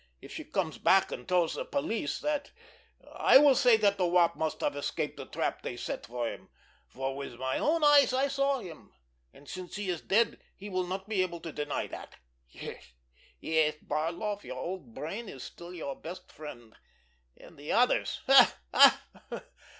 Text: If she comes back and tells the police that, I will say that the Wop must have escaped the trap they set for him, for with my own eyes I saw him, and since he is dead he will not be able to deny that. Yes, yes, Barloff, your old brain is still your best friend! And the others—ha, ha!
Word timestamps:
If 0.19 0.31
she 0.31 0.45
comes 0.45 0.79
back 0.79 1.11
and 1.11 1.27
tells 1.29 1.53
the 1.53 1.63
police 1.63 2.21
that, 2.21 2.49
I 3.13 3.37
will 3.37 3.53
say 3.53 3.77
that 3.77 3.99
the 3.99 4.07
Wop 4.07 4.35
must 4.35 4.61
have 4.61 4.75
escaped 4.75 5.17
the 5.17 5.27
trap 5.27 5.61
they 5.61 5.77
set 5.77 6.07
for 6.07 6.27
him, 6.27 6.49
for 6.87 7.15
with 7.15 7.35
my 7.35 7.59
own 7.59 7.83
eyes 7.83 8.11
I 8.11 8.27
saw 8.27 8.57
him, 8.57 8.95
and 9.31 9.47
since 9.47 9.75
he 9.75 9.89
is 9.91 10.01
dead 10.01 10.39
he 10.55 10.69
will 10.69 10.87
not 10.87 11.07
be 11.07 11.21
able 11.21 11.39
to 11.41 11.51
deny 11.51 11.85
that. 11.85 12.15
Yes, 12.49 12.93
yes, 13.39 13.75
Barloff, 13.79 14.43
your 14.43 14.57
old 14.57 14.95
brain 14.95 15.29
is 15.29 15.43
still 15.43 15.71
your 15.71 15.95
best 15.95 16.31
friend! 16.31 16.75
And 17.37 17.55
the 17.59 17.71
others—ha, 17.71 18.57
ha! 18.73 19.03